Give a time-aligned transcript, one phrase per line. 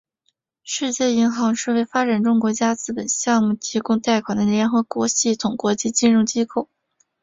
[0.63, 6.69] 世界银行是为发展中国家资本项目提供贷款的联合国系统国际金融机构。